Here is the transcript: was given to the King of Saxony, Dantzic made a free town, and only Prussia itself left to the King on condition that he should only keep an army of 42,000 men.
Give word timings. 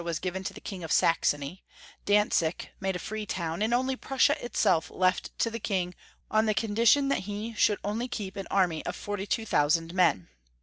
was 0.03 0.17
given 0.17 0.43
to 0.43 0.51
the 0.51 0.59
King 0.59 0.83
of 0.83 0.91
Saxony, 0.91 1.63
Dantzic 2.07 2.69
made 2.79 2.95
a 2.95 2.97
free 2.97 3.27
town, 3.27 3.61
and 3.61 3.71
only 3.71 3.95
Prussia 3.95 4.35
itself 4.43 4.89
left 4.89 5.29
to 5.37 5.51
the 5.51 5.59
King 5.59 5.93
on 6.31 6.51
condition 6.55 7.09
that 7.09 7.19
he 7.29 7.53
should 7.53 7.77
only 7.83 8.07
keep 8.07 8.35
an 8.35 8.47
army 8.49 8.83
of 8.87 8.95
42,000 8.95 9.93
men. 9.93 10.27